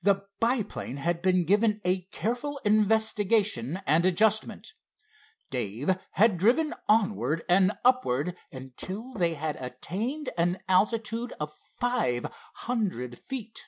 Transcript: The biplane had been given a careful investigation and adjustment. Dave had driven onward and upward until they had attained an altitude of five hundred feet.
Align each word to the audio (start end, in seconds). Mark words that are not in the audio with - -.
The 0.00 0.24
biplane 0.40 0.96
had 0.96 1.20
been 1.20 1.44
given 1.44 1.82
a 1.84 2.04
careful 2.04 2.56
investigation 2.64 3.82
and 3.86 4.06
adjustment. 4.06 4.72
Dave 5.50 5.94
had 6.12 6.38
driven 6.38 6.72
onward 6.88 7.44
and 7.50 7.72
upward 7.84 8.34
until 8.50 9.12
they 9.12 9.34
had 9.34 9.56
attained 9.56 10.30
an 10.38 10.56
altitude 10.70 11.34
of 11.38 11.52
five 11.78 12.32
hundred 12.54 13.18
feet. 13.18 13.64